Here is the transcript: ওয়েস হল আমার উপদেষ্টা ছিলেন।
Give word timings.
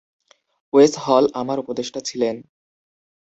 ওয়েস 0.73 0.93
হল 1.05 1.23
আমার 1.33 1.57
উপদেষ্টা 1.59 1.99
ছিলেন। 1.99 2.35